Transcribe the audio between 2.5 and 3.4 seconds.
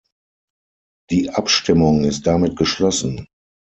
geschlossen.